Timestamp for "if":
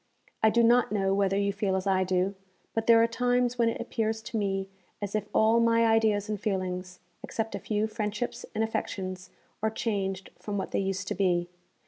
5.13-5.27